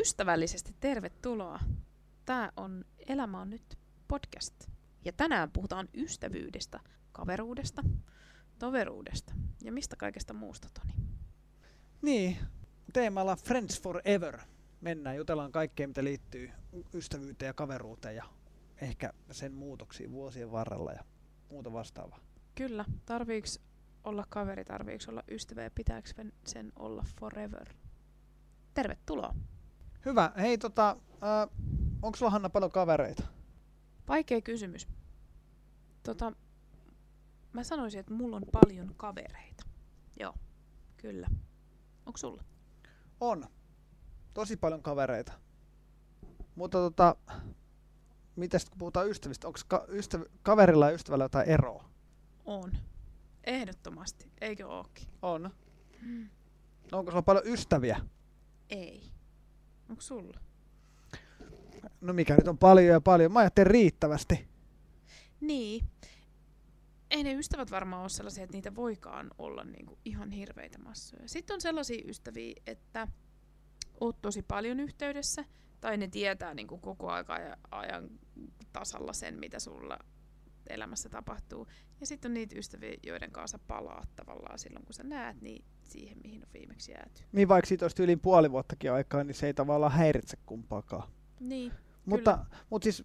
[0.00, 1.60] Ystävällisesti tervetuloa.
[2.26, 3.78] Tämä on Elämä on nyt
[4.08, 4.54] podcast.
[5.04, 6.80] Ja tänään puhutaan ystävyydestä,
[7.12, 7.82] kaveruudesta,
[8.58, 10.94] toveruudesta ja mistä kaikesta muusta, Toni.
[12.02, 12.36] Niin,
[12.92, 14.40] teemalla Friends Forever.
[14.80, 16.50] Mennään, jutellaan kaikkea, mitä liittyy
[16.94, 18.24] ystävyyteen ja kaveruuteen ja
[18.80, 21.04] ehkä sen muutoksiin vuosien varrella ja
[21.50, 22.20] muuta vastaavaa.
[22.54, 23.60] Kyllä, tarviiks
[24.04, 26.10] olla kaveri, tarviiks olla ystävä ja pitääkö
[26.44, 27.68] sen olla forever?
[28.74, 29.34] Tervetuloa.
[30.04, 30.32] Hyvä.
[30.40, 31.58] Hei, tota, äh,
[32.02, 33.22] onko sulla Hanna paljon kavereita?
[34.08, 34.88] Vaikea kysymys.
[36.02, 36.32] Tota,
[37.52, 39.64] mä sanoisin, että mulla on paljon kavereita.
[40.20, 40.34] Joo,
[40.96, 41.26] kyllä.
[42.06, 42.44] Onko sulla?
[43.20, 43.44] On.
[44.34, 45.32] Tosi paljon kavereita.
[46.54, 47.16] Mutta tota,
[48.36, 51.84] miten kun puhutaan ystävistä, onko ka- ystäv- kaverilla ja ystävällä jotain eroa?
[52.44, 52.72] On.
[53.44, 54.30] Ehdottomasti.
[54.40, 55.08] Eikö ookin?
[55.22, 55.50] On.
[56.92, 58.00] No, onko sulla paljon ystäviä?
[58.70, 59.12] Ei.
[59.90, 60.40] Onko sulla?
[62.00, 63.32] No mikä nyt on paljon ja paljon?
[63.32, 64.48] Mä ajattelin riittävästi.
[65.40, 65.86] Niin.
[67.10, 71.28] Ei ne ystävät varmaan ole sellaisia, että niitä voikaan olla niinku ihan hirveitä massoja.
[71.28, 73.08] Sitten on sellaisia ystäviä, että
[74.00, 75.44] oot tosi paljon yhteydessä,
[75.80, 78.10] tai ne tietää niinku koko aika ja ajan
[78.72, 79.98] tasalla sen, mitä sulla
[80.66, 81.66] elämässä tapahtuu.
[82.00, 86.18] Ja sitten on niitä ystäviä, joiden kanssa palaa tavallaan silloin, kun sä näet, niin siihen,
[86.24, 87.22] mihin on viimeksi jääty.
[87.32, 91.08] Niin vaikka siitä olisi yli puoli vuottakin aikaa, niin se ei tavallaan häiritse kumpaakaan.
[91.40, 91.72] Niin,
[92.04, 93.04] Mutta, mutta siis,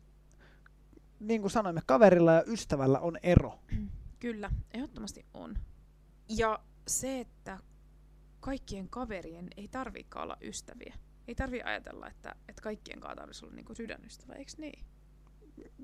[1.19, 3.59] niin kuin sanoimme, kaverilla ja ystävällä on ero.
[4.19, 5.57] Kyllä, ehdottomasti on.
[6.29, 7.59] Ja se, että
[8.39, 10.95] kaikkien kaverien ei tarviikaan olla ystäviä.
[11.27, 14.85] Ei tarvi ajatella, että, että kaikkien kanssa tarvitsisi olla niin sydänystävä, eikö niin?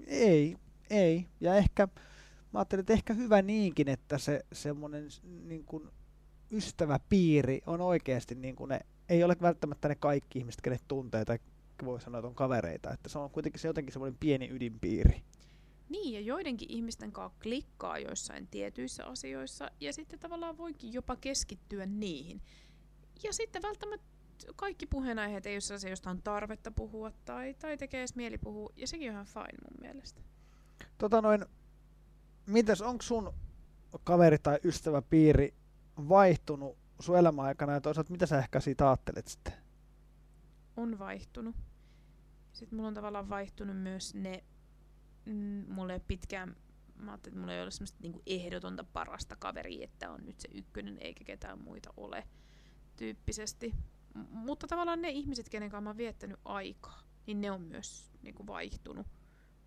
[0.08, 0.58] Ei,
[0.90, 1.28] ei.
[1.40, 1.88] Ja ehkä,
[2.54, 5.90] mä ajattelin, että ehkä hyvä niinkin, että se semmoinen niin kuin
[6.52, 8.80] ystäväpiiri on oikeasti niin kuin ne,
[9.10, 11.40] ei ole välttämättä ne kaikki ihmiset, kenet tuntee tai
[11.86, 12.92] voi sanoa, että on kavereita.
[12.92, 15.24] Että se on kuitenkin se jotenkin semmoinen pieni ydinpiiri.
[15.90, 21.86] Niin, ja joidenkin ihmisten kanssa klikkaa joissain tietyissä asioissa, ja sitten tavallaan voikin jopa keskittyä
[21.86, 22.42] niihin.
[23.24, 24.06] Ja sitten välttämättä
[24.56, 28.70] kaikki puheenaiheet ei ole sellaisia, joista on tarvetta puhua tai, tai tekee edes mieli puhua,
[28.76, 30.22] ja sekin on ihan fine mun mielestä.
[30.98, 31.46] Tota noin,
[32.46, 33.34] mitäs, onko sun
[34.04, 35.54] kaveri tai ystäväpiiri
[35.98, 39.54] vaihtunut sun elämän aikana ja toisaalta mitä sä ehkä siitä ajattelet sitten?
[40.78, 41.56] On vaihtunut.
[42.54, 44.44] Sitten mulla on tavallaan vaihtunut myös ne,
[45.26, 46.56] mm, ole pitkään,
[46.96, 50.50] mä ajattelin, että mulla ei ole semmoista niinku ehdotonta parasta kaveria, että on nyt se
[50.54, 52.28] ykkönen eikä ketään muita ole
[52.96, 53.74] tyyppisesti.
[54.14, 58.12] M- mutta tavallaan ne ihmiset, kenen kanssa mä oon viettänyt aikaa, niin ne on myös
[58.22, 59.08] niinku vaihtunut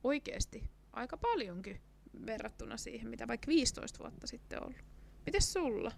[0.05, 1.81] oikeasti aika paljonkin
[2.27, 4.94] verrattuna siihen, mitä vaikka 15 vuotta sitten ollut.
[5.27, 5.93] Mites sulla?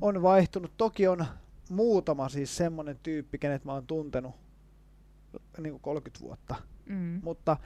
[0.00, 0.72] On vaihtunut.
[0.76, 1.26] Toki on
[1.70, 4.34] muutama siis semmonen tyyppi, kenet mä oon tuntenut
[5.58, 6.54] niin kuin 30 vuotta.
[6.86, 7.20] Mm.
[7.22, 7.56] Mutta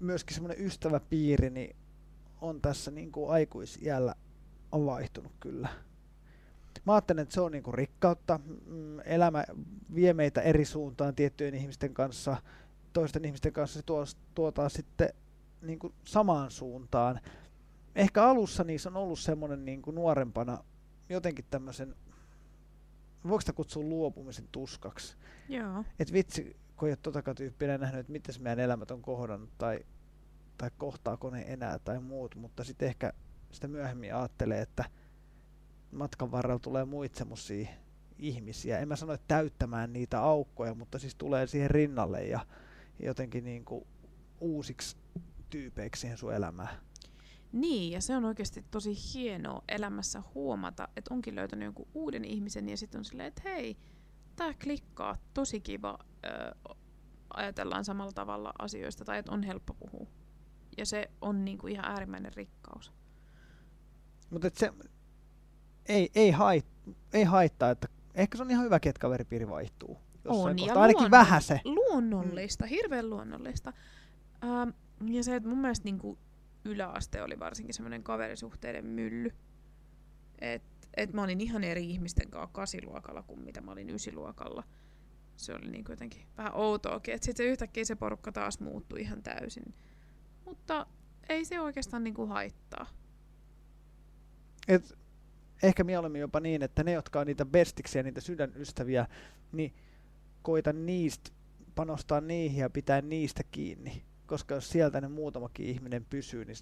[0.00, 1.76] myöskin semmoinen ystäväpiiri niin
[2.40, 4.14] on tässä niin kuin aikuisiällä
[4.72, 5.68] on vaihtunut kyllä.
[6.86, 8.40] Mä ajattelen, että se on niin kuin rikkautta.
[8.66, 9.44] Mm, Elämä
[9.94, 12.36] vie meitä eri suuntaan tiettyjen ihmisten kanssa.
[12.92, 14.04] Toisten ihmisten kanssa se tuo,
[14.34, 15.08] tuo taas sitten
[15.62, 17.20] niin kuin samaan suuntaan.
[17.94, 20.64] Ehkä alussa niissä on ollut semmoinen niin kuin nuorempana
[21.08, 21.96] jotenkin tämmöisen,
[23.24, 25.16] voiko sitä kutsua luopumisen tuskaksi?
[25.48, 25.84] Joo.
[25.98, 29.80] että vitsi, kun ei ole totakaan tyyppiä nähnyt, että miten meidän elämät on kohdannut tai,
[30.58, 33.12] tai kohtaako ne enää tai muut, mutta sitten ehkä
[33.52, 34.84] sitä myöhemmin ajattelee, että
[35.92, 37.68] matkan varrella tulee muita semmosia
[38.18, 38.78] ihmisiä.
[38.78, 42.46] En mä sano, että täyttämään niitä aukkoja, mutta siis tulee siihen rinnalle ja
[43.02, 43.86] jotenkin niin kuin
[44.40, 44.96] uusiksi
[45.50, 46.89] tyypeiksi siihen sun elämään.
[47.52, 52.68] Niin, ja se on oikeasti tosi hienoa elämässä huomata, että onkin löytänyt jonkun uuden ihmisen
[52.68, 53.76] ja sitten on silleen, että hei,
[54.36, 56.54] tää klikkaa, tosi kiva, ö,
[57.34, 60.06] ajatellaan samalla tavalla asioista tai että on helppo puhua.
[60.78, 62.92] Ja se on niinku ihan äärimmäinen rikkaus.
[64.30, 64.72] Mutta se
[65.86, 66.66] ei, ei, hait,
[67.12, 69.98] ei haittaa, että ehkä se on ihan hyväkin, että kaveripiiri vaihtuu.
[70.28, 70.82] On, ja kohtaa.
[70.82, 71.60] Ainakin vähän se.
[71.64, 73.72] Luonnollista, hirveän luonnollista.
[74.44, 74.70] Ähm,
[75.14, 76.18] ja se, että mun mielestä niinku
[76.64, 79.30] yläaste oli varsinkin semmoinen kaverisuhteiden mylly.
[80.38, 80.62] Et,
[80.96, 84.64] et mä olin ihan eri ihmisten kanssa kasiluokalla kuin mitä mä olin ysiluokalla.
[85.36, 89.74] Se oli niinku jotenkin vähän outoakin, että sitten yhtäkkiä se porukka taas muuttui ihan täysin.
[90.44, 90.86] Mutta
[91.28, 92.86] ei se oikeastaan niinku haittaa.
[94.68, 94.98] Et
[95.62, 99.06] ehkä mieluummin jopa niin, että ne, jotka on niitä bestiksiä, niitä sydänystäviä,
[99.52, 99.74] niin
[100.42, 101.30] koita niistä
[101.74, 104.04] panostaa niihin ja pitää niistä kiinni.
[104.30, 106.56] Koska jos sieltä ne muutamakin ihminen pysyy, niin,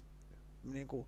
[0.63, 1.07] niin kuin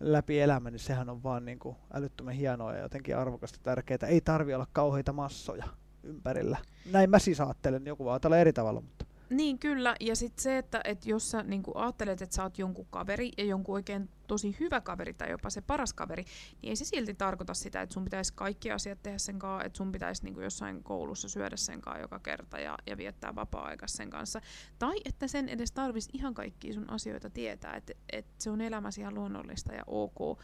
[0.00, 3.98] läpi elämän, niin sehän on vaan niin kuin älyttömän hienoa ja jotenkin arvokasta tärkeää.
[4.08, 5.64] Ei tarvi olla kauheita massoja.
[6.02, 6.58] ympärillä.
[6.92, 10.58] Näin mä siis ajattelen, joku voi ajatella eri tavalla, mutta Niin kyllä, ja sitten se,
[10.58, 14.56] että et jos sä niinku ajattelet, että sä oot jonkun kaveri ja jonkun oikein tosi
[14.60, 16.24] hyvä kaveri tai jopa se paras kaveri,
[16.62, 19.76] niin ei se silti tarkoita sitä, että sun pitäisi kaikki asiat tehdä sen kanssa, että
[19.76, 24.10] sun pitäisi niinku jossain koulussa syödä sen kanssa joka kerta ja, ja viettää vapaa-aikaa sen
[24.10, 24.40] kanssa.
[24.78, 29.00] Tai että sen edes tarvis ihan kaikkia sun asioita tietää, että et se on elämäsi
[29.00, 30.40] ihan luonnollista ja ok,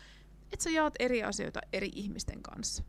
[0.52, 2.82] että sä jaat eri asioita eri ihmisten kanssa.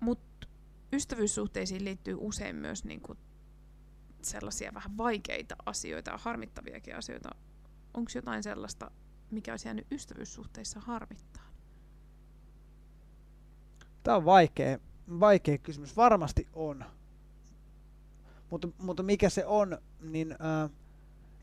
[0.00, 0.46] Mutta
[0.92, 3.16] ystävyyssuhteisiin liittyy usein myös niinku
[4.24, 7.30] sellaisia vähän vaikeita asioita ja harmittaviakin asioita.
[7.94, 8.90] Onko jotain sellaista,
[9.30, 11.44] mikä olisi jäänyt ystävyyssuhteissa harmittaa?
[14.02, 14.78] Tämä on vaikea,
[15.20, 15.96] vaikea kysymys.
[15.96, 16.84] Varmasti on.
[18.50, 20.70] Mutta, mutta mikä se on, niin äh,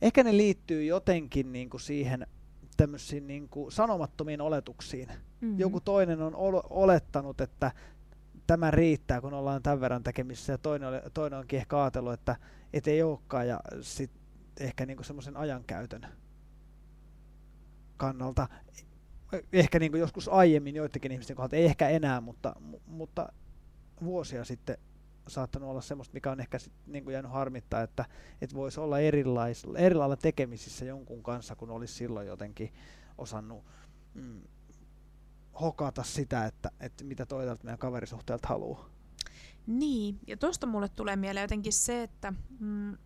[0.02, 2.28] ehkä ne liittyy jotenkin niin kuin siihen
[2.78, 5.08] tämmöisiin niin kuin sanomattomiin oletuksiin.
[5.08, 5.60] Mm-hmm.
[5.60, 7.72] Joku toinen on ol- olettanut, että
[8.52, 12.36] tämä riittää, kun ollaan tämän verran tekemisissä, ja toinen, oli, toinen onkin ehkä ajatellut, että
[12.74, 14.22] et ei olekaan, ja sitten
[14.60, 16.08] ehkä niinku semmoisen ajankäytön
[17.98, 18.48] kannalta,
[19.54, 22.56] ehkä niinku joskus aiemmin joidenkin ihmisten kohdalta, ei ehkä enää, mutta,
[22.88, 23.34] mutta
[24.04, 24.78] vuosia sitten
[25.28, 28.06] saattanut olla semmoista, mikä on ehkä sit niinku jäänyt harmittaa, että
[28.42, 32.74] et voisi olla erilaisilla, erilailla tekemisissä jonkun kanssa, kun olisi silloin jotenkin
[33.18, 33.66] osannut
[34.14, 34.42] mm,
[35.62, 38.90] hokata sitä, että, että mitä toiselta meidän kaverisuhteelta haluaa.
[39.68, 42.98] Niin, ja tuosta mulle tulee mieleen jotenkin se, että mm,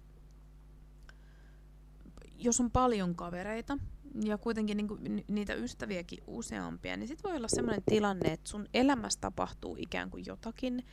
[2.37, 3.77] jos on paljon kavereita
[4.23, 4.97] ja kuitenkin niinku
[5.27, 10.23] niitä ystäviäkin useampia, niin sitten voi olla sellainen tilanne, että sun elämässä tapahtuu ikään kuin
[10.25, 10.85] jotakin,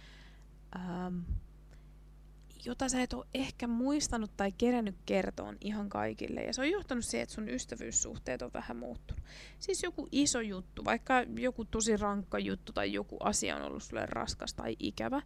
[0.77, 1.19] ähm,
[2.65, 6.43] jota sä et ole ehkä muistanut tai kerännyt kertoon ihan kaikille.
[6.43, 9.25] Ja se on johtanut siihen, että sun ystävyyssuhteet on vähän muuttunut.
[9.59, 14.07] Siis joku iso juttu, vaikka joku tosi rankka juttu tai joku asia on ollut sulle
[14.07, 15.23] raskas tai ikävä.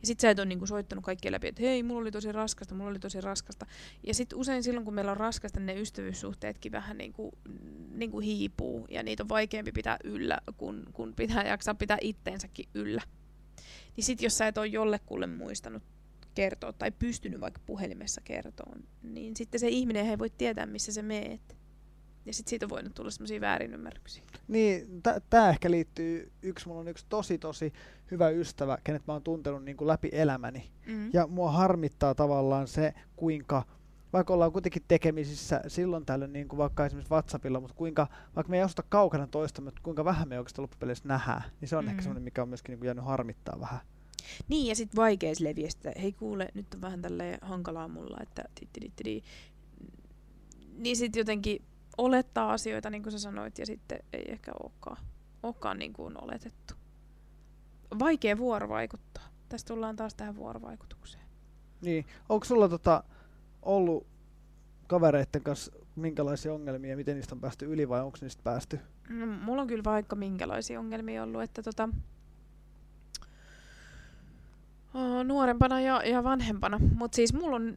[0.00, 2.74] Ja sit sä et ole niinku soittanut kaikki läpi, että hei, mulla oli tosi raskasta,
[2.74, 3.66] mulla oli tosi raskasta.
[4.06, 7.38] Ja sit usein silloin, kun meillä on raskasta, ne ystävyyssuhteetkin vähän niinku,
[7.94, 8.86] niinku hiipuu.
[8.90, 13.02] Ja niitä on vaikeampi pitää yllä, kun, kun pitää jaksaa pitää itteensäkin yllä.
[13.96, 15.82] Niin sit jos sä et ole jollekulle muistanut
[16.36, 21.02] kertoa tai pystynyt vaikka puhelimessa kertoon, niin sitten se ihminen ei voi tietää, missä se
[21.02, 21.56] meet.
[22.26, 24.24] Ja sitten siitä on voinut tulla semmoisia väärinymmärryksiä.
[24.48, 27.72] Niin, tämä ehkä liittyy, yksi, mulla on yksi tosi tosi
[28.10, 30.70] hyvä ystävä, kenet mä oon tuntenut niin kuin läpi elämäni.
[30.86, 31.10] Mm.
[31.12, 33.62] Ja mua harmittaa tavallaan se, kuinka,
[34.12, 38.06] vaikka ollaan kuitenkin tekemisissä silloin tällöin, niin kuin vaikka esimerkiksi WhatsAppilla, mutta kuinka,
[38.36, 41.76] vaikka me ei asuta kaukana toista, mutta kuinka vähän me oikeastaan loppupeleissä nähdään, niin se
[41.76, 41.90] on mm.
[41.90, 43.80] ehkä semmoinen, mikä on myöskin niin kuin jäänyt harmittaa vähän.
[44.48, 48.44] Niin, ja sitten vaikea sille viestiä, hei kuule, nyt on vähän tälleen hankalaa mulla, että
[48.60, 49.22] tittirittiri.
[50.78, 51.62] Niin sitten jotenkin
[51.98, 55.06] olettaa asioita, niin kuin sä sanoit, ja sitten ei ehkä olekaan,
[55.42, 56.74] olekaan niin kuin oletettu.
[57.98, 59.24] Vaikea vuorovaikuttaa.
[59.48, 61.24] Tästä tullaan taas tähän vuorovaikutukseen.
[61.80, 63.04] Niin, onko sulla tota,
[63.62, 64.06] ollut
[64.86, 68.80] kavereiden kanssa minkälaisia ongelmia ja miten niistä on päästy yli vai onko niistä päästy?
[69.08, 71.88] No, mulla on kyllä vaikka minkälaisia ongelmia ollut, että tota,
[75.24, 76.80] nuorempana ja, ja vanhempana.
[76.94, 77.76] Mutta siis mulla on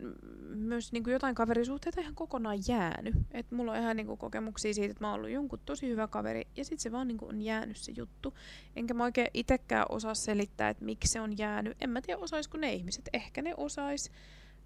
[0.50, 3.16] myös niinku jotain kaverisuhteita ihan kokonaan jäänyt.
[3.32, 6.48] Et mulla on ihan niinku kokemuksia siitä, että mä oon ollut jonkun tosi hyvä kaveri
[6.56, 8.34] ja sitten se vaan niinku on jäänyt se juttu.
[8.76, 11.78] Enkä mä oikein itekään osaa selittää, että miksi se on jäänyt.
[11.82, 13.10] En mä tiedä osaisiko ne ihmiset.
[13.14, 14.12] Ehkä ne osais.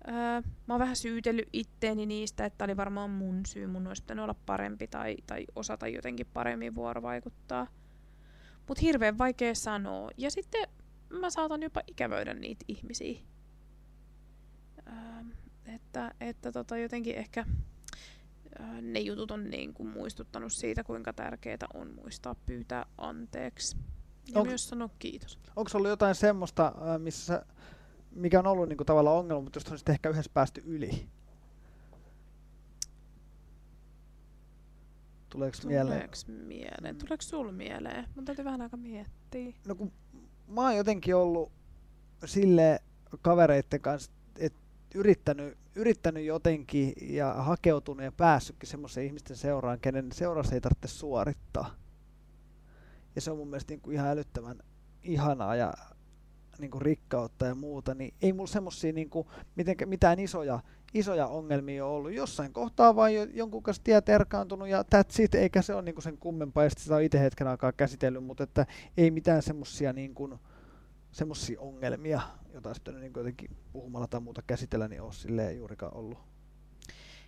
[0.08, 0.14] Öö,
[0.68, 3.68] mä oon vähän syytellyt itteeni niistä, että oli varmaan mun syy.
[3.68, 7.68] Mun olisi pitänyt olla parempi tai, tai osata jotenkin paremmin vuorovaikuttaa.
[8.68, 10.10] Mutta hirveän vaikea sanoa.
[10.18, 10.70] Ja sitten
[11.20, 13.20] mä saatan jopa ikävöidä niitä ihmisiä.
[14.88, 15.30] Ähm,
[15.66, 17.46] että että tota, jotenkin ehkä
[18.60, 23.78] äh, ne jutut on niin kuin muistuttanut siitä, kuinka tärkeää on muistaa pyytää anteeksi.
[24.34, 25.40] Ja onks, myös sanoa kiitos.
[25.56, 27.46] Onko ollut jotain semmoista, äh, missä,
[28.12, 31.10] mikä on ollut niin kuin tavallaan ongelma, mutta josta on sitten ehkä yhdessä päästy yli?
[35.30, 36.00] Tuleeko mieleen?
[36.00, 36.96] Tuleeko mieleen?
[36.96, 38.06] Tuleeko sulla mieleen?
[38.16, 39.54] Mun täytyy vähän aika miettiä.
[39.68, 39.92] No kun
[40.48, 41.52] mä oon jotenkin ollut
[42.26, 42.80] sille
[43.22, 44.60] kavereitten kanssa, että
[44.96, 51.76] yrittänyt, yrittänyt jotenkin ja hakeutunut ja päässytkin semmoisen ihmisten seuraan, kenen seurassa ei tarvitse suorittaa.
[53.16, 54.60] Ja se on mun mielestä niin kuin ihan älyttömän
[55.04, 55.74] ihanaa ja
[56.60, 59.28] niin kuin rikkautta ja muuta, niin ei mulla semmosia niin kuin,
[59.86, 60.60] mitään isoja,
[60.94, 62.14] isoja ongelmia ole ollut.
[62.14, 66.04] Jossain kohtaa vaan jonkun kanssa tiet erkaantunut ja that's it, eikä se ole niin kuin
[66.04, 68.66] sen kummempaa, ja sitä on itse hetken aikaa käsitellyt, mutta että
[68.98, 70.40] ei mitään semmosia niin kuin,
[71.58, 72.22] ongelmia,
[72.54, 76.18] joita olisi pitänyt niin jotenkin puhumalla tai muuta käsitellä, niin ole silleen juurikaan ollut.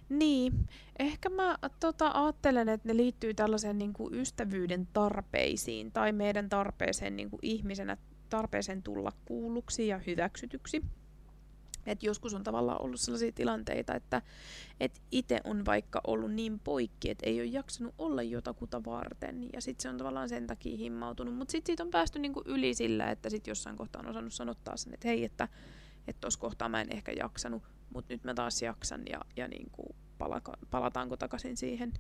[0.10, 0.54] Niin,
[1.00, 7.16] ehkä mä tota, ajattelen, että ne liittyy tällaiseen niin kuin ystävyyden tarpeisiin tai meidän tarpeeseen
[7.16, 7.98] niin kuin ihmisenä
[8.30, 10.82] tarpeeseen tulla kuulluksi ja hyväksytyksi.
[11.86, 14.22] Et joskus on tavallaan ollut sellaisia tilanteita, että
[14.80, 19.50] et itse on vaikka ollut niin poikki, että ei ole jaksanut olla jotakuta varten.
[19.54, 21.36] Ja sitten se on tavallaan sen takia himmautunut.
[21.36, 24.78] Mutta sitten siitä on päästy niinku yli sillä, että sitten jossain kohtaa on osannut sanottaa
[24.78, 25.48] sen, että hei, että
[26.22, 30.58] tuossa kohtaa mä en ehkä jaksanut, mutta nyt mä taas jaksan ja, ja niinku palaka,
[30.72, 31.94] palataanko takaisin siihen,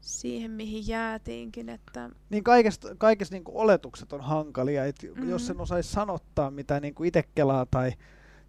[0.00, 1.68] siihen, mihin jäätiinkin.
[1.68, 2.10] Että...
[2.30, 5.28] Niin kaikesta, kaikesta niin oletukset on hankalia, että mm-hmm.
[5.28, 7.92] jos sen osaisi sanottaa, mitä niin itse kelaa tai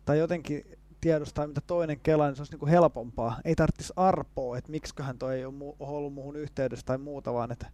[0.05, 0.65] tai jotenkin
[1.01, 3.39] tiedostaa, mitä toinen kelaa, niin se olisi niin kuin helpompaa.
[3.45, 7.51] Ei tarvitsisi arpoa, että miksiköhän toi ei ole mu- ollut muuhun yhteydessä tai muuta, vaan
[7.51, 7.71] että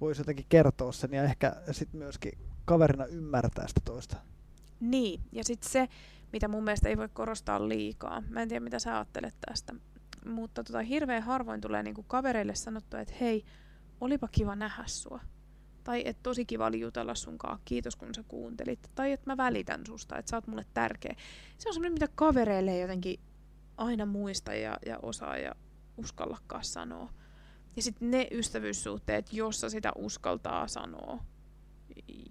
[0.00, 4.16] voisi jotenkin kertoa sen ja ehkä sitten myöskin kaverina ymmärtää sitä toista.
[4.80, 5.88] Niin, ja sitten se,
[6.32, 8.22] mitä mun mielestä ei voi korostaa liikaa.
[8.28, 9.74] Mä en tiedä, mitä sä ajattelet tästä.
[10.26, 13.44] Mutta tota, hirveän harvoin tulee niinku kavereille sanottua, että hei,
[14.00, 15.20] olipa kiva nähdä sua.
[15.84, 18.90] Tai että tosi kiva oli jutella sunkaan, kiitos kun sä kuuntelit.
[18.94, 21.16] Tai että mä välitän susta, että sä oot mulle tärkeä.
[21.58, 23.20] Se on semmoinen, mitä kavereille jotenkin
[23.76, 25.54] aina muista ja, ja osaa ja
[25.96, 27.12] uskallakaan sanoa.
[27.76, 31.18] Ja sitten ne ystävyyssuhteet, jossa sitä uskaltaa sanoa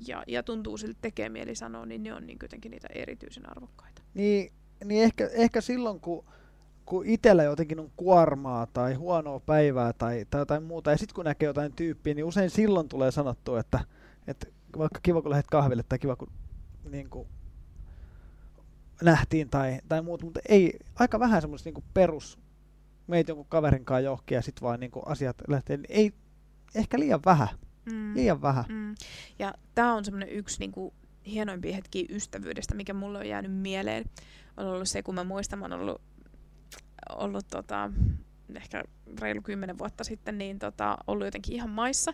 [0.08, 4.02] ja, ja tuntuu sille tekee mieli sanoa, niin ne on niin jotenkin niitä erityisen arvokkaita.
[4.14, 4.54] Niin,
[4.86, 6.26] niin ehkä, ehkä silloin, kun
[6.86, 11.26] kun itsellä jotenkin on kuormaa tai huonoa päivää tai, tai jotain muuta, ja sitten kun
[11.26, 13.80] näkee jotain tyyppiä, niin usein silloin tulee sanottua, että,
[14.28, 14.48] että
[14.78, 16.32] vaikka kiva kun lähdet kahville tai kiva kun
[16.90, 17.28] niin kuin,
[19.02, 22.40] nähtiin tai, tai muuta, mutta ei, aika vähän semmoista niin perus,
[23.08, 26.14] meitä jonkun kaverin kanssa johonkin ja sitten vaan niin kuin asiat lähtee, niin ei,
[26.76, 27.50] ehkä liian vähän.
[27.94, 28.16] Mm.
[28.16, 28.66] Liian vähän.
[28.70, 28.96] Mm.
[29.40, 30.94] Ja tämä on semmoinen yksi niin kuin,
[31.26, 34.06] hienoimpia hetkiä ystävyydestä, mikä mulle on jäänyt mieleen.
[34.58, 36.02] On ollut se, kun mä muistan, mä oon ollut
[37.16, 37.92] ollut tota,
[38.56, 38.84] ehkä
[39.22, 42.14] reilu kymmenen vuotta sitten niin tota, ollut jotenkin ihan maissa.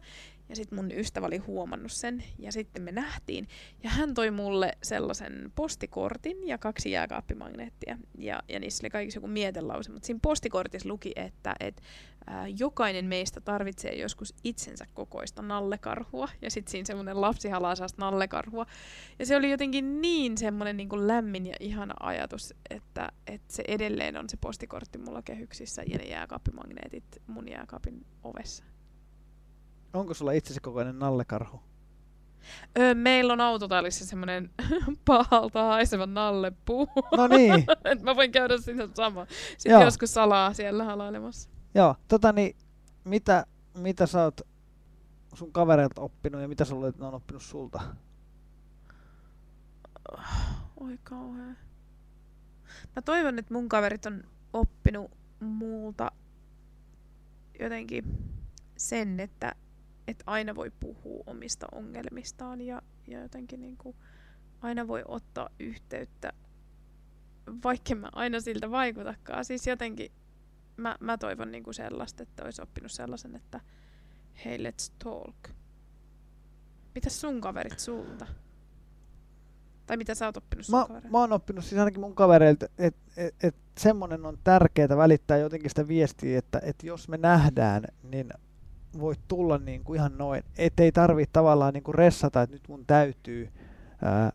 [0.50, 3.48] Ja sitten mun ystävä oli huomannut sen ja sitten me nähtiin.
[3.84, 7.98] Ja hän toi mulle sellaisen postikortin ja kaksi jääkaappimagneettia.
[8.18, 9.92] Ja, ja niissä oli kaikissa joku mietelause.
[9.92, 11.82] Mutta siinä postikortissa luki, että et,
[12.27, 16.30] ää, jokainen meistä tarvitsee joskus itsensä kokoista nallekarhua.
[16.42, 18.66] Ja sitten siinä semmoinen lapsi halaa nallekarhua.
[19.20, 23.63] Ja se oli jotenkin niin semmoinen niin kuin lämmin ja ihana ajatus, että, että se
[23.68, 26.04] edelleen on se postikortti mulla kehyksissä ja ne
[27.27, 28.63] mun jääkaapin ovessa.
[29.94, 31.62] Onko sulla itsesi kokoinen nallekarhu?
[32.79, 34.50] Öö, meillä on autotallissa semmoinen
[35.06, 36.89] pahalta haiseva nallepuu.
[37.17, 37.65] No niin.
[37.91, 39.25] Et mä voin käydä sinne sama.
[39.58, 39.84] Sitten Joo.
[39.84, 41.50] joskus salaa siellä halailemassa.
[41.75, 42.56] Joo, tota niin,
[43.03, 44.41] mitä, mitä sä oot
[45.34, 47.82] sun kavereilta oppinut ja mitä sä luulet, ne on oppinut sulta?
[50.82, 51.56] Oi kauhea.
[52.96, 56.12] Mä toivon, että mun kaverit on oppinut multa
[57.60, 58.04] jotenkin
[58.78, 59.56] sen, että
[60.08, 63.96] että aina voi puhua omista ongelmistaan ja, ja jotenkin niin kuin
[64.62, 66.34] aina voi ottaa yhteyttä,
[67.64, 69.46] vaikka mä aina siltä vaikutakaan.
[69.46, 70.12] Siis jotenkin
[70.78, 73.60] mä, mä toivon niin kuin sellaista, että olisi oppinut sellaisen, että
[74.46, 75.50] hei, let's talk.
[76.96, 78.28] Mitä sun kaverit sulta?
[79.86, 83.02] Tai mitä sä oot oppinut sun mä, mä oon oppinut siis ainakin mun kavereilta, että
[83.18, 88.29] et, et semmonen on tärkeää välittää jotenkin sitä viestiä, että et jos me nähdään, niin
[89.00, 92.86] voit tulla niin kuin ihan noin, ettei tarvitse tavallaan niin kuin ressata, että nyt mun
[92.86, 93.50] täytyy,
[94.01, 94.31] ää,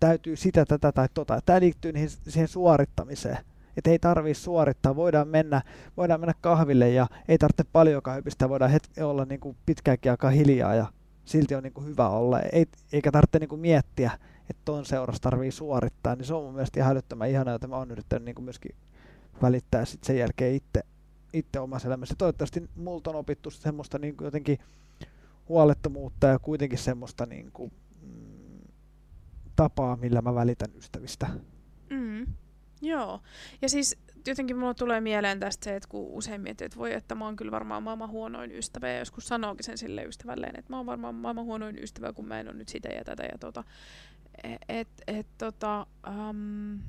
[0.00, 1.40] täytyy sitä, tätä tai tota.
[1.46, 3.38] Tämä liittyy niihin, siihen suorittamiseen.
[3.76, 5.62] Että ei tarvitse suorittaa, voidaan mennä,
[5.96, 10.30] voidaan mennä kahville ja ei tarvitse paljonkaan hypistä, voidaan hetki olla niin kuin pitkäänkin aikaa
[10.30, 10.86] hiljaa ja
[11.24, 12.40] silti on niin kuin hyvä olla.
[12.40, 14.10] Ei, eikä tarvitse niin kuin miettiä,
[14.50, 17.76] että ton seurassa tarvii suorittaa, niin se on mun mielestä ihan älyttömän ihanaa, jota mä
[17.76, 18.74] oon yrittänyt niin myöskin
[19.42, 20.82] välittää sit sen jälkeen itse
[21.32, 22.14] itse omassa elämässä.
[22.18, 24.58] Toivottavasti multa on opittu semmoista niin kuin jotenkin
[25.48, 28.60] huolettomuutta ja kuitenkin semmoista niin kuin, mm,
[29.56, 31.26] tapaa, millä mä välitän ystävistä.
[31.90, 32.26] Mm.
[32.82, 33.20] Joo.
[33.62, 37.14] Ja siis jotenkin mulla tulee mieleen tästä se, että kun usein miettii, että voi, että
[37.14, 40.76] mä oon kyllä varmaan maailman huonoin ystävä, ja joskus sanookin sen sille ystävälleen, että mä
[40.76, 43.64] oon varmaan maailman huonoin ystävä, kun mä en ole nyt sitä ja tätä ja tota.
[44.44, 46.80] Et, et, et tota, um,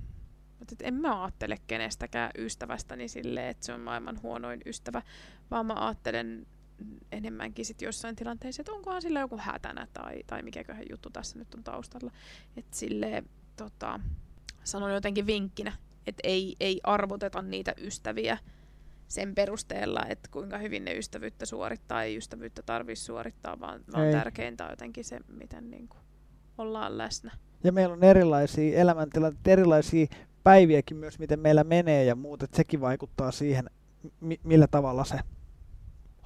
[0.60, 5.02] mutta en mä ajattele kenestäkään ystävästäni silleen, että se on maailman huonoin ystävä,
[5.52, 6.48] vaan mä ajattelen
[7.12, 11.54] enemmänkin sit jossain tilanteissa, että onkohan sillä joku hätänä tai, tai mikäköhän juttu tässä nyt
[11.54, 12.12] on taustalla.
[12.58, 13.24] Että sille
[13.56, 14.00] tota,
[14.64, 15.74] sanon jotenkin vinkkinä,
[16.08, 18.38] että ei, ei arvoteta niitä ystäviä
[19.08, 24.64] sen perusteella, että kuinka hyvin ne ystävyyttä suorittaa, ei ystävyyttä tarvitse suorittaa, vaan, vaan tärkeintä
[24.64, 26.00] on jotenkin se, miten niin kuin
[26.60, 27.32] ollaan läsnä.
[27.64, 30.08] Ja meillä on erilaisia elämäntilanteita, erilaisia
[30.44, 33.70] päiviäkin myös, miten meillä menee ja muut, että sekin vaikuttaa siihen,
[34.22, 35.20] mi- millä tavalla se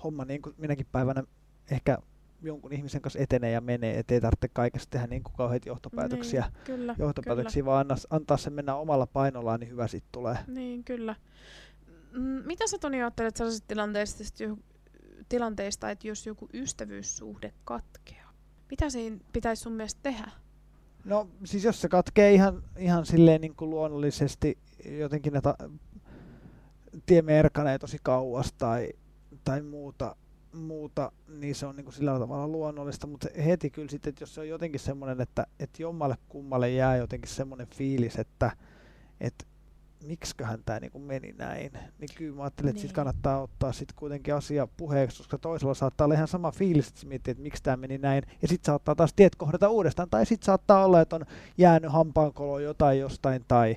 [0.03, 1.23] homma niin kuin minäkin päivänä
[1.71, 1.97] ehkä
[2.41, 6.41] jonkun ihmisen kanssa etenee ja menee, ettei tarvitse kaikesta tehdä niin kuin kauheita johtopäätöksiä.
[6.41, 10.37] Niin, kyllä, johtopäätöksiä, vaan anna, antaa sen mennä omalla painollaan, niin hyvä sitten tulee.
[10.47, 11.15] Niin, kyllä.
[12.11, 14.23] Mm, mitä sä Toni ajattelet sellaisista tilanteista,
[15.29, 18.22] tilanteista, että jos joku ystävyyssuhde katkeaa?
[18.73, 20.31] Mitä siinä pitäisi sun mielestä tehdä?
[21.05, 25.57] No siis jos se katkee ihan, ihan silleen niin kuin luonnollisesti, jotenkin ne ta-
[27.05, 28.89] tiemme erkanee tosi kauas tai,
[29.43, 30.15] tai muuta,
[30.53, 34.35] muuta, niin se on niin kuin sillä tavalla luonnollista, mutta heti kyllä sitten, että jos
[34.35, 38.51] se on jotenkin semmoinen, että, että jommalle kummalle jää jotenkin semmoinen fiilis, että,
[39.21, 39.45] että
[40.03, 42.81] miksiköhän tämä niin kuin meni näin, niin kyllä mä ajattelin, että niin.
[42.81, 47.05] sitten kannattaa ottaa sitten kuitenkin asia puheeksi, koska toisella saattaa olla ihan sama fiilis, että
[47.07, 50.45] miettii, että miksi tämä meni näin, ja sitten saattaa taas tiet kohdata uudestaan, tai sitten
[50.45, 51.25] saattaa olla, että on
[51.57, 53.75] jäänyt hampaankolo jotain jostain tai,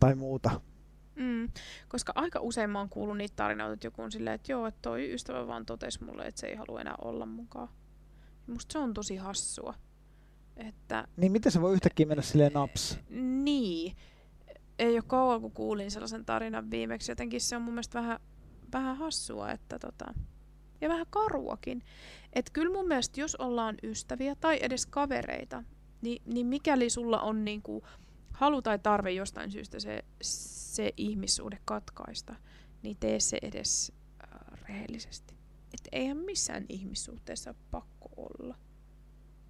[0.00, 0.60] tai muuta.
[1.14, 1.48] Mm,
[1.88, 4.78] koska aika usein mä oon kuullut niitä tarinoita, että joku on silleen, että joo, että
[4.82, 7.68] toi ystävä vaan totesi mulle, että se ei halua enää olla mukaan.
[8.46, 9.74] Musta se on tosi hassua.
[10.56, 12.98] Että, niin miten se voi yhtäkkiä mennä silleen naps?
[13.44, 13.96] Niin.
[14.78, 17.12] Ei ole kauan, kun kuulin sellaisen tarinan viimeksi.
[17.12, 18.20] Jotenkin se on mun mielestä vähän,
[18.72, 20.14] vähän hassua, että tota,
[20.80, 21.82] ja vähän karuakin.
[22.32, 25.64] Että kyllä mun mielestä, jos ollaan ystäviä tai edes kavereita,
[26.02, 27.82] niin, niin mikäli sulla on niinku
[28.32, 32.34] halu tai tarve jostain syystä se, se ihmissuhde katkaista,
[32.82, 33.92] niin tee se edes
[34.22, 35.34] äh, rehellisesti.
[35.74, 38.56] Että eihän missään ihmissuhteessa pakko olla.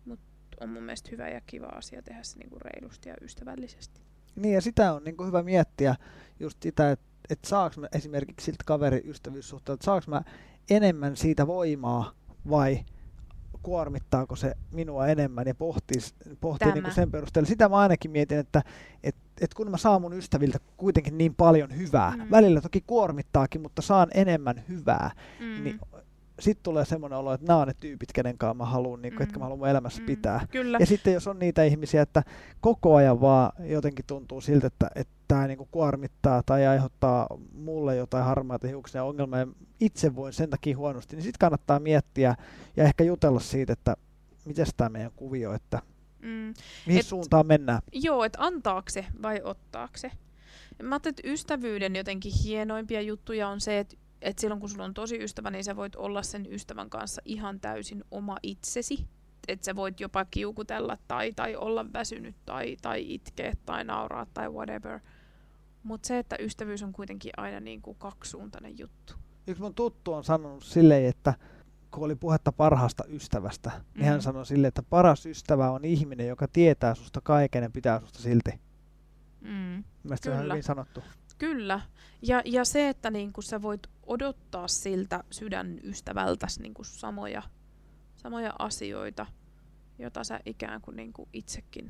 [0.05, 0.27] Mutta
[0.61, 4.01] on mun mielestä hyvä ja kiva asia tehdä se niinku reilusti ja ystävällisesti.
[4.37, 5.97] Niin ja sitä on niinku hyvä miettiä
[6.41, 10.23] just sitä, että et saaks mä esimerkiksi siltä kaveriystävyyssuhteelta, saaks mä
[10.71, 12.13] enemmän siitä voimaa
[12.51, 12.85] vai
[13.63, 16.01] kuormittaako se minua enemmän ja pohtii,
[16.41, 17.49] pohtii niin sen perusteella.
[17.49, 18.63] Sitä mä ainakin mietin, että
[19.03, 22.31] et, et kun mä saan mun ystäviltä kuitenkin niin paljon hyvää, mm.
[22.31, 25.65] välillä toki kuormittaakin, mutta saan enemmän hyvää, mm.
[25.65, 25.81] niin
[26.39, 29.23] sitten tulee semmoinen olo, että nämä on ne tyypit, kenen kanssa mä haluan, niin mm.
[29.23, 30.07] etkä mä haluan mun elämässä mm.
[30.07, 30.47] pitää.
[30.51, 30.79] Kyllä.
[30.81, 32.23] Ja sitten jos on niitä ihmisiä, että
[32.61, 38.25] koko ajan vaan jotenkin tuntuu siltä, että, että tämä niin kuormittaa tai aiheuttaa mulle jotain
[38.25, 39.47] harmaita hiuksia ongelmia,
[39.81, 42.35] itse voin sen takia huonosti, niin sitten kannattaa miettiä
[42.77, 43.97] ja ehkä jutella siitä, että
[44.45, 45.83] miten tämä meidän kuvio, että
[46.23, 46.55] mm.
[46.87, 47.81] mihin et, suuntaan mennään.
[47.93, 50.11] Joo, että antaako se vai ottaako se.
[50.83, 54.95] Mä ajattelin, että ystävyyden jotenkin hienoimpia juttuja on se, että että silloin kun sulla on
[54.95, 59.07] tosi ystävä, niin sä voit olla sen ystävän kanssa ihan täysin oma itsesi.
[59.49, 64.49] Että sä voit jopa kiukutella tai, tai olla väsynyt tai, tai itkeä tai nauraa tai
[64.49, 65.01] whatever.
[65.83, 69.15] Mutta se, että ystävyys on kuitenkin aina niin kuin kaksisuuntainen juttu.
[69.47, 71.35] Yksi mun tuttu on sanonut silleen, että
[71.91, 73.93] kun oli puhetta parhaasta ystävästä, mm-hmm.
[73.95, 74.23] niin hän mm.
[74.23, 78.51] sanoi silleen, että paras ystävä on ihminen, joka tietää susta kaiken ja pitää susta silti.
[79.41, 79.85] Mm.
[80.03, 81.03] Mielestäni se on hyvin sanottu.
[81.39, 81.81] Kyllä.
[82.23, 87.43] Ja, ja se, että niin kuin sä voit odottaa siltä sydänystävältäsi niin kuin samoja,
[88.17, 89.27] samoja asioita,
[89.99, 91.89] jota sä ikään kuin, niin kuin itsekin,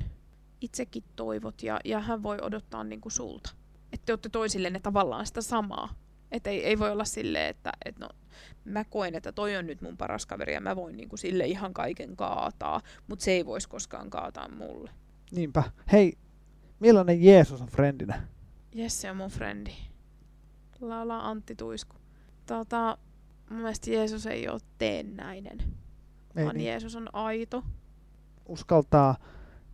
[0.61, 3.51] itsekin toivot, ja, ja hän voi odottaa niin kuin sulta.
[3.93, 5.93] Että te olette toisillenne tavallaan sitä samaa.
[6.31, 8.09] Että ei, ei voi olla silleen, että et no,
[8.65, 11.73] mä koen, että toi on nyt mun paras kaveri ja mä voin niinku sille ihan
[11.73, 14.91] kaiken kaataa, mutta se ei voisi koskaan kaataa mulle.
[15.31, 15.63] Niinpä.
[15.91, 16.17] Hei,
[16.79, 18.27] millainen Jeesus on frendinä?
[18.75, 19.71] Jesse on mun frendi.
[20.81, 21.98] Laulaa Antti Tuisku.
[22.49, 22.97] Tota,
[23.49, 25.59] mun mielestä Jeesus ei ole teennäinen,
[26.35, 26.67] ei vaan niin.
[26.67, 27.63] Jeesus on aito.
[28.45, 29.17] Uskaltaa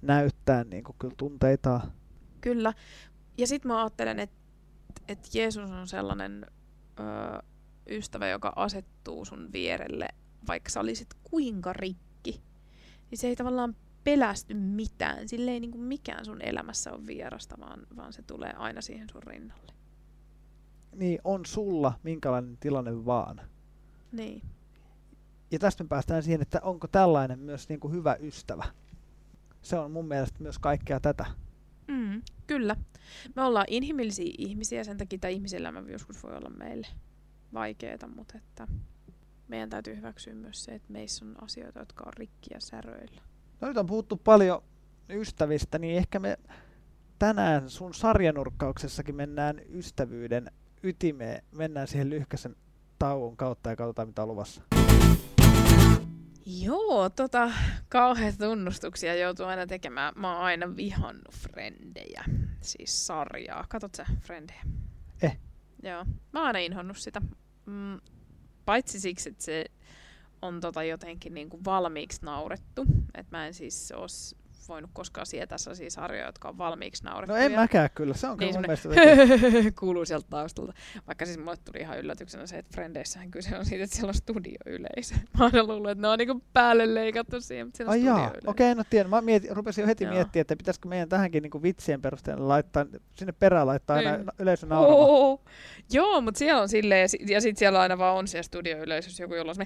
[0.02, 1.82] näyttää niin kuin kyllä tunteita.
[2.42, 2.74] Kyllä.
[3.38, 4.36] Ja sitten mä ajattelen, että
[5.08, 6.46] et Jeesus on sellainen
[7.00, 7.44] ö,
[7.90, 10.08] ystävä, joka asettuu sun vierelle,
[10.48, 12.42] vaikka sä olisit kuinka rikki.
[13.12, 15.30] Niin se ei tavallaan pelästy mitään.
[15.30, 19.24] Sille ei niinku mikään sun elämässä ole vierasta, vaan, vaan se tulee aina siihen sun
[19.24, 19.75] rinnalle.
[20.96, 23.42] Niin, on sulla minkälainen tilanne vaan.
[24.12, 24.42] Niin.
[25.52, 28.66] Ja tästä me päästään siihen, että onko tällainen myös niinku hyvä ystävä.
[29.62, 31.26] Se on mun mielestä myös kaikkea tätä.
[31.88, 32.76] Mm, kyllä.
[33.36, 36.88] Me ollaan inhimillisiä ihmisiä, sen takia tämä ihmiselämä joskus voi olla meille
[37.54, 38.68] vaikeaa, mutta että
[39.48, 43.22] meidän täytyy hyväksyä myös se, että meissä on asioita, jotka on rikki ja säröillä.
[43.62, 44.64] No nyt on puhuttu paljon
[45.10, 46.38] ystävistä, niin ehkä me
[47.20, 50.52] tänään sun sarjanurkkauksessakin mennään ystävyyden
[50.86, 51.44] ytimeen.
[51.52, 52.56] Mennään siihen lyhkäisen
[53.00, 54.62] tauon kautta ja katsotaan mitä on luvassa.
[56.46, 57.52] Joo, tota,
[57.90, 60.14] kauheita tunnustuksia joutuu aina tekemään.
[60.16, 62.24] Mä oon aina vihannut Frendejä,
[62.62, 63.66] siis sarjaa.
[63.70, 64.62] Katot sä Frendejä?
[65.22, 65.38] Eh.
[65.84, 67.22] Joo, mä oon aina inhonnut sitä.
[67.66, 68.00] Mm,
[68.66, 69.66] paitsi siksi, että se
[70.42, 72.86] on tota jotenkin niin kuin valmiiksi naurettu.
[73.14, 74.08] Että mä en siis ole
[74.68, 77.44] voinut koskaan sietää sellaisia sarjoja, jotka on valmiiksi No naurettavia.
[77.44, 80.74] en mäkään kyllä, se on Niin kyllä mun mielestä kuuluu sieltä taustalta.
[81.08, 84.14] Vaikka siis mulle tuli ihan yllätyksenä se, että Frendeissähän kyse on siitä, että siellä on
[84.14, 85.16] studioyleisö.
[85.40, 88.50] Mä oon luullut, että ne on niinku päälle leikattu siihen, mutta siellä on Ai studioyleisö.
[88.50, 89.10] okei, okay, no tiedän.
[89.10, 90.14] Mä mietin, rupesin jo heti Joo.
[90.14, 94.28] miettimään, että pitäisikö meidän tähänkin niinku vitsien perusteella laittaa, sinne perään laittaa aina Niin.
[94.40, 95.00] yleisö nauramaan.
[95.10, 95.42] Oo.
[95.92, 99.24] Joo, mutta siellä on silleen, ja, sit, ja sit siellä aina vaan on siellä studioyleisössä
[99.24, 99.66] joku, jolla on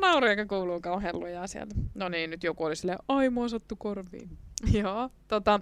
[0.00, 1.74] nauru, joka kuuluu kauhean lujaa sieltä.
[1.94, 4.38] No niin, nyt joku oli silleen, ai mua sattu korviin.
[4.82, 5.60] Joo, tota.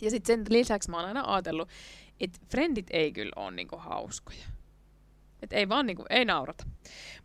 [0.00, 1.68] Ja sitten sen lisäksi mä oon aina ajatellut,
[2.20, 4.44] että friendit ei kyllä ole niinku hauskoja.
[5.42, 6.64] Et ei vaan niinku, ei naurata.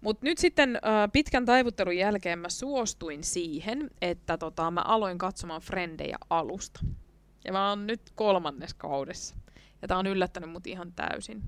[0.01, 5.62] Mutta nyt sitten äh, pitkän taivuttelun jälkeen mä suostuin siihen, että tota, mä aloin katsomaan
[5.62, 6.79] Frendejä alusta.
[7.45, 9.36] Ja mä oon nyt kolmannes kaudessa.
[9.81, 11.43] Ja tää on yllättänyt mut ihan täysin.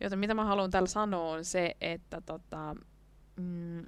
[0.00, 2.76] Joten mitä mä haluan tällä sanoa on se, että tota,
[3.36, 3.84] mm,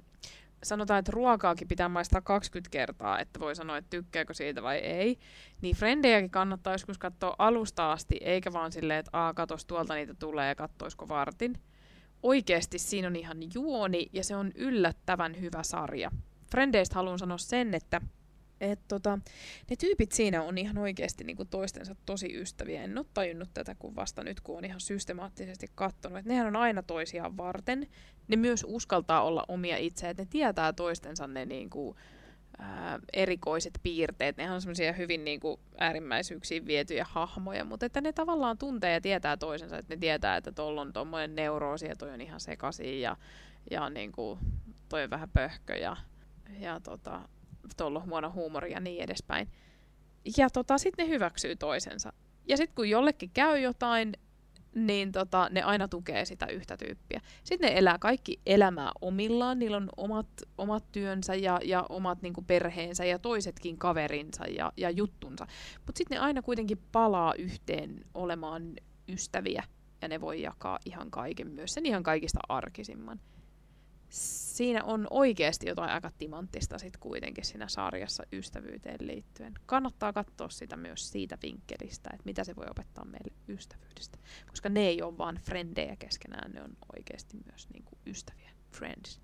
[0.63, 5.19] sanotaan, että ruokaakin pitää maistaa 20 kertaa, että voi sanoa, että tykkääkö siitä vai ei.
[5.61, 10.13] Niin Frendejäkin kannattaa joskus katsoa alusta asti, eikä vaan silleen, että Aa, katos tuolta niitä
[10.13, 11.59] tulee ja kattoisko vartin.
[12.23, 16.11] Oikeesti siinä on ihan juoni ja se on yllättävän hyvä sarja.
[16.51, 18.01] Frendeistä haluan sanoa sen, että
[18.61, 19.19] et tota,
[19.69, 22.83] ne tyypit siinä on ihan oikeasti niinku toistensa tosi ystäviä.
[22.83, 26.19] En ole tajunnut tätä kun vasta nyt, kun on ihan systemaattisesti katsonut.
[26.19, 27.87] Et nehän on aina toisiaan varten.
[28.27, 31.95] Ne myös uskaltaa olla omia itse, että ne tietää toistensa ne niinku,
[32.57, 34.37] ää, erikoiset piirteet.
[34.37, 39.37] Nehän on semmoisia hyvin niinku, äärimmäisyyksiin vietyjä hahmoja, mutta että ne tavallaan tuntee ja tietää
[39.37, 39.77] toisensa.
[39.77, 43.17] Että ne tietää, että tuolla on tuommoinen neuroosi ja toi on ihan sekaisin ja,
[43.71, 44.39] ja niinku,
[44.89, 45.97] toi on vähän pöhkö ja,
[46.59, 47.21] ja tota,
[47.81, 49.47] on huono huumori ja niin edespäin.
[50.37, 52.13] Ja tota, sitten ne hyväksyy toisensa.
[52.47, 54.13] Ja sitten kun jollekin käy jotain,
[54.75, 57.21] niin tota, ne aina tukee sitä yhtä tyyppiä.
[57.43, 60.27] Sitten ne elää kaikki elämää omillaan, niillä on omat,
[60.57, 65.47] omat työnsä ja, ja omat niinku, perheensä ja toisetkin kaverinsa ja, ja juttunsa.
[65.85, 68.73] Mutta sitten ne aina kuitenkin palaa yhteen olemaan
[69.07, 69.63] ystäviä
[70.01, 73.19] ja ne voi jakaa ihan kaiken, myös sen ihan kaikista arkisimman
[74.09, 79.53] siinä on oikeasti jotain aika timanttista sit kuitenkin siinä sarjassa ystävyyteen liittyen.
[79.65, 84.17] Kannattaa katsoa sitä myös siitä vinkkelistä, että mitä se voi opettaa meille ystävyydestä.
[84.49, 88.49] Koska ne ei ole vaan frendejä keskenään, ne on oikeasti myös niinku ystäviä.
[88.71, 89.21] Friends.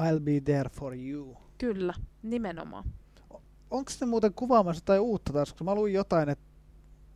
[0.00, 1.36] I'll be there for you.
[1.58, 2.84] Kyllä, nimenomaan.
[3.70, 5.48] Onko se muuten kuvaamassa jotain uutta taas?
[5.52, 6.44] Koska mä luin jotain, että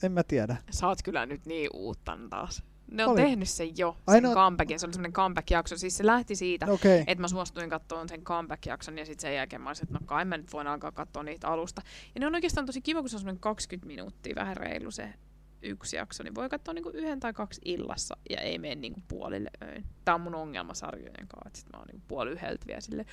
[0.02, 0.56] en mä tiedä.
[0.82, 2.62] Oot kyllä nyt niin uuttan taas.
[2.90, 3.20] Ne on Oli.
[3.20, 4.80] tehnyt sen jo, sen no- comebackin.
[4.80, 5.78] Se oli semmoinen comeback-jakso.
[5.78, 7.00] Siis se lähti siitä, Okei.
[7.00, 7.04] Okay.
[7.06, 10.24] että mä suostuin katsomaan sen comeback-jakson ja sitten sen jälkeen mä olisin, että no kai
[10.24, 11.82] mä nyt voin alkaa katsoa niitä alusta.
[12.14, 15.14] Ja ne on oikeastaan tosi kiva, kun se on semmoinen 20 minuuttia, vähän reilu se
[15.62, 19.50] yksi jakso, niin voi katsoa niinku yhden tai kaksi illassa ja ei mene niinku puolille
[19.62, 19.84] öin.
[20.04, 23.08] Tää on mun ongelma sarjojen kanssa, että sit mä oon niinku puoli yhdeltä vielä silleen,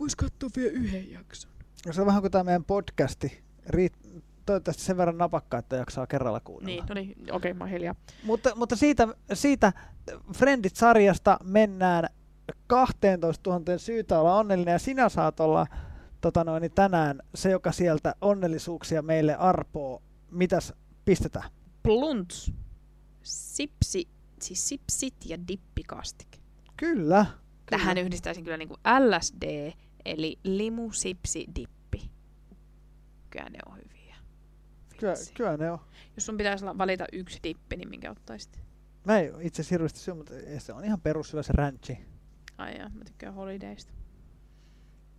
[0.00, 1.50] vois katsoa vielä yhden jakson.
[1.90, 3.42] Se on vähän kuin tämä meidän podcasti.
[3.66, 3.92] Riit,
[4.46, 6.84] toivottavasti sen verran napakka, että jaksaa kerralla kuunnella.
[6.84, 7.94] Niin, no niin, okei, okay, mä hiljaa.
[8.24, 9.72] Mutta, mutta siitä, siitä
[10.36, 12.08] Friendit-sarjasta mennään
[12.66, 15.66] 12 000 syytä olla onnellinen ja sinä saat olla
[16.20, 20.02] tota noin, niin tänään se, joka sieltä onnellisuuksia meille arpoo.
[20.30, 20.72] Mitäs
[21.04, 21.50] pistetään?
[21.82, 22.52] Plunts.
[23.22, 24.08] Sipsi,
[24.40, 26.38] siis sipsit ja dippikastike.
[26.76, 27.26] Kyllä.
[27.70, 28.06] Tähän kyllä.
[28.06, 28.76] yhdistäisin kyllä niinku
[29.08, 29.72] LSD,
[30.04, 32.10] eli limu, sipsi, dippi.
[33.30, 33.99] Kyllä ne on hyviä.
[35.00, 35.32] Kyllä, Vitsi.
[35.34, 35.78] kyllä ne on.
[36.16, 38.60] Jos sun pitäisi valita yksi dippi, niin minkä ottaisit?
[39.04, 41.98] Mä oo itse asiassa hirveästi syö, mutta se on ihan perushyvä se ranchi.
[42.58, 43.92] Ai jaa, mä tykkään holidaysta.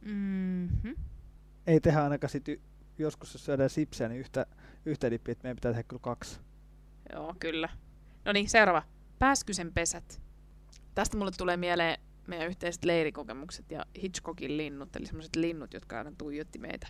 [0.01, 0.91] Mhm.
[1.67, 2.61] Ei tehdä ainakaan sit y-
[2.97, 4.45] joskus, jos syödään sipsiä, niin yhtä,
[4.85, 6.39] yhtä dippiä, että meidän pitää tehdä kyllä kaksi.
[7.13, 7.69] Joo, kyllä.
[8.25, 8.83] No niin, seuraava.
[9.19, 10.21] Pääskysen pesät.
[10.95, 16.11] Tästä mulle tulee mieleen meidän yhteiset leirikokemukset ja Hitchcockin linnut, eli semmoiset linnut, jotka aina
[16.17, 16.87] tuijotti meitä,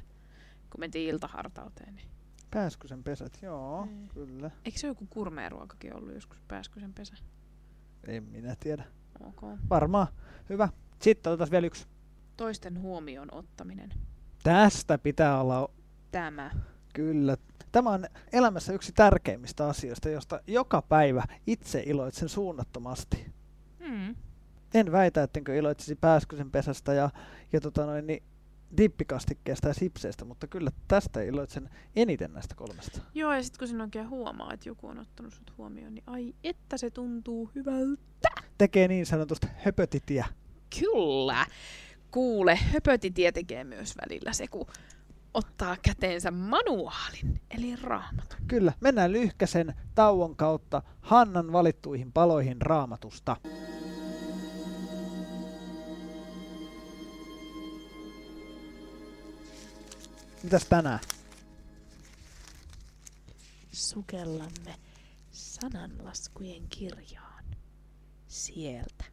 [0.70, 1.96] kun mentiin iltahartauteen.
[1.96, 2.08] Niin.
[2.52, 4.10] Pääskysen pesät, joo, Niin.
[4.14, 4.52] kyllä.
[4.66, 7.14] Eikö se joku kurmeeruokakin ollut joskus pääskysen pesä?
[8.08, 8.84] En minä tiedä.
[9.28, 9.42] Ok.
[9.70, 10.08] Varmaan.
[10.50, 10.70] Hyvä.
[11.00, 11.86] Sitten otetaan vielä yksi.
[12.38, 13.90] Toisten huomioon ottaminen.
[14.44, 15.70] Tästä pitää olla
[16.12, 16.52] Tämä.
[16.94, 17.38] kyllä.
[17.72, 23.32] Tämä on elämässä yksi tärkeimmistä asioista, josta joka päivä itse iloitsen suunnattomasti.
[23.80, 24.16] Mm.
[24.74, 27.10] En väitä, ettenkö iloitsisi pääskysen pesästä ja,
[27.54, 28.24] ja tota noin, niin
[28.78, 33.02] dippikastikkeesta ja sipseistä, mutta kyllä tästä iloitsen eniten näistä kolmesta.
[33.14, 36.34] Joo, ja sitten kun sinä oikein huomaa, että joku on ottanut sut huomioon, niin ai,
[36.44, 38.30] että se tuntuu hyvältä.
[38.58, 40.26] Tekee niin sanotusta höpötitiä.
[40.80, 41.46] Kyllä.
[42.12, 44.68] Kuule, höpötitie tekee myös välillä se, kun
[45.34, 48.40] ottaa käteensä manuaalin, eli raamatun.
[48.48, 53.38] Kyllä, mennään lyhkäsen tauon kautta Hannan valittuihin paloihin raamatusta.
[60.44, 61.00] Mitäs tänään?
[63.72, 64.76] Sukellamme
[65.32, 67.44] sananlaskujen kirjaan.
[68.28, 69.04] Sieltä.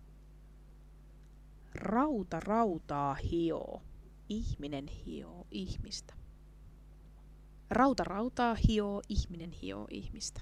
[1.74, 3.82] Rauta rautaa hioo.
[4.28, 6.14] Ihminen hioo ihmistä.
[7.70, 10.40] Rauta rautaa hioo, ihminen hioo ihmistä.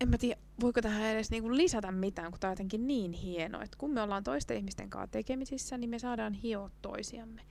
[0.00, 3.62] En mä tiedä, voiko tähän edes niinku lisätä mitään, kun tämä on jotenkin niin hieno,
[3.62, 7.42] että kun me ollaan toisten ihmisten kanssa tekemisissä, niin me saadaan hioa toisiamme.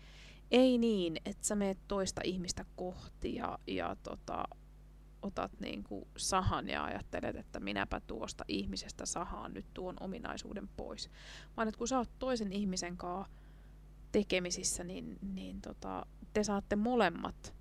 [0.53, 4.43] Ei niin, että sä meet toista ihmistä kohti ja, ja tota,
[5.21, 11.09] otat niinku sahan ja ajattelet, että minäpä tuosta ihmisestä sahaan nyt tuon ominaisuuden pois.
[11.57, 13.33] Vaan että kun sä oot toisen ihmisen kanssa
[14.11, 17.55] tekemisissä, niin, niin tota, te saatte molemmat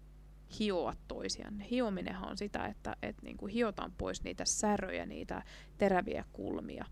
[0.59, 1.66] hioa toisianne.
[1.70, 5.42] Hiominenhan on sitä, että et niinku hiotaan pois niitä säröjä, niitä
[5.78, 6.85] teräviä kulmia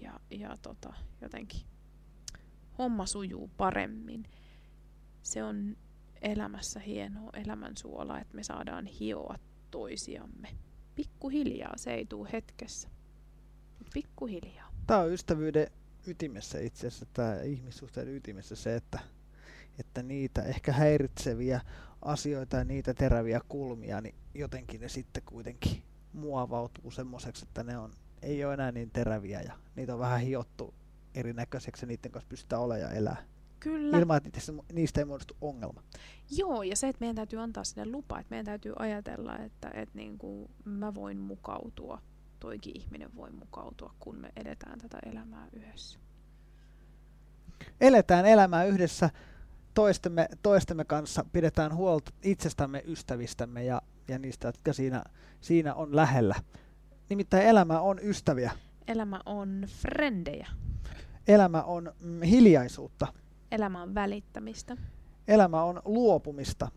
[0.00, 1.60] ja, ja tota, jotenkin
[2.78, 4.24] homma sujuu paremmin.
[5.22, 5.76] Se on
[6.22, 9.38] elämässä hienoa elämän suola, että me saadaan hioa
[9.70, 10.48] toisiamme.
[10.94, 12.88] Pikkuhiljaa, se ei tule hetkessä.
[13.94, 14.72] Pikkuhiljaa.
[14.86, 15.66] Tämä on ystävyyden
[16.06, 18.98] ytimessä itse asiassa, tämä ihmissuhteen ytimessä se, että,
[19.78, 21.60] että niitä ehkä häiritseviä
[22.02, 25.82] asioita ja niitä teräviä kulmia, niin jotenkin ne sitten kuitenkin
[26.12, 30.74] muovautuu semmoiseksi, että ne on, ei ole enää niin teräviä ja niitä on vähän hiottu
[31.14, 33.31] erinäköiseksi ja niiden kanssa pystytään olemaan ja elää.
[33.62, 33.98] Kyllä.
[33.98, 34.40] Ilman, että
[34.72, 35.82] niistä ei muodostu ongelma.
[36.30, 39.98] Joo, ja se, että meidän täytyy antaa sinne lupa, että meidän täytyy ajatella, että, että
[39.98, 42.02] niin kuin mä voin mukautua,
[42.40, 45.98] toikin ihminen voi mukautua, kun me edetään tätä elämää yhdessä.
[47.80, 49.10] Eletään elämää yhdessä
[49.74, 55.04] toistemme, toistemme kanssa, pidetään huolta itsestämme, ystävistämme ja, ja niistä, jotka siinä,
[55.40, 56.34] siinä on lähellä.
[57.08, 58.52] Nimittäin elämä on ystäviä.
[58.88, 60.48] Elämä on frendejä.
[61.28, 63.21] Elämä on mm, hiljaisuutta.
[63.52, 64.76] Elämä on välittämistä.
[65.28, 66.68] Elämä on luopumista.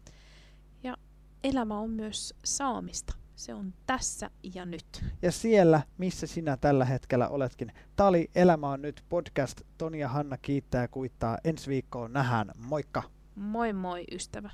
[0.84, 0.98] Ja
[1.44, 3.14] elämä on myös saamista.
[3.36, 5.04] Se on tässä ja nyt.
[5.22, 7.72] Ja siellä, missä sinä tällä hetkellä oletkin.
[7.96, 9.62] Tämä oli Elämä on nyt podcast.
[9.78, 11.38] Toni ja Hanna kiittää ja kuittaa.
[11.44, 12.52] Ensi viikkoon nähdään.
[12.58, 13.04] Moikka!
[13.36, 14.50] Moi moi ystävä!